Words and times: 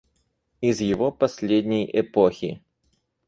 Из 0.61 0.81
его 0.81 1.11
последней 1.11 1.87
эпохи. 1.93 2.63